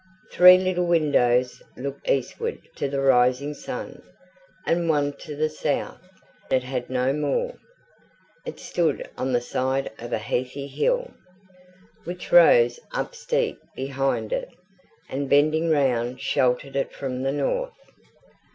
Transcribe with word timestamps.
Three 0.31 0.57
little 0.57 0.87
windows 0.87 1.61
looked 1.77 2.09
eastward 2.09 2.57
to 2.77 2.89
the 2.89 3.01
rising 3.01 3.53
sun, 3.53 4.01
and 4.65 4.89
one 4.89 5.13
to 5.17 5.35
the 5.35 5.47
south: 5.47 6.01
it 6.49 6.63
had 6.63 6.89
no 6.89 7.13
more. 7.13 7.59
It 8.43 8.59
stood 8.59 9.07
on 9.15 9.31
the 9.31 9.39
side 9.41 9.91
of 9.99 10.11
a 10.11 10.17
heathy 10.17 10.65
hill, 10.65 11.11
which 12.03 12.31
rose 12.31 12.79
up 12.95 13.13
steep 13.13 13.59
behind 13.75 14.33
it, 14.33 14.49
and 15.07 15.29
bending 15.29 15.69
round 15.69 16.19
sheltered 16.19 16.75
it 16.75 16.91
from 16.91 17.21
the 17.21 17.31
north. 17.31 17.75